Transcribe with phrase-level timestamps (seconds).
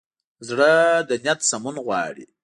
[0.47, 0.71] زړه
[1.09, 2.25] د نیت سمون غواړي.